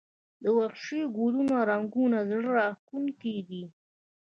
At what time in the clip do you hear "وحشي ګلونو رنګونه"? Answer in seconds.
0.57-2.17